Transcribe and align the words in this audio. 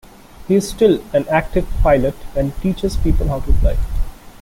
He 0.47 0.55
is 0.55 0.67
still 0.67 1.03
an 1.13 1.27
active 1.29 1.67
pilot 1.83 2.15
and 2.35 2.59
teaches 2.59 2.97
people 2.97 3.27
how 3.27 3.41
to 3.41 3.53
fly. 3.59 3.77